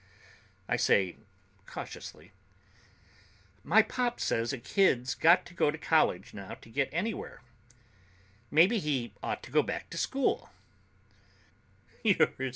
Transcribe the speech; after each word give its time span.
I 0.67 0.77
say 0.77 1.17
cautiously, 1.67 2.31
"My 3.63 3.83
pop 3.83 4.19
says 4.19 4.51
a 4.51 4.57
kid's 4.57 5.13
got 5.13 5.45
to 5.45 5.53
go 5.53 5.69
to 5.69 5.77
college 5.77 6.33
now 6.33 6.55
to 6.55 6.71
get 6.71 6.89
anywhere. 6.91 7.43
Maybe 8.49 8.79
he 8.79 9.13
ought 9.21 9.43
to 9.43 9.51
go 9.51 9.61
back 9.61 9.91
to 9.91 9.99
school." 9.99 10.49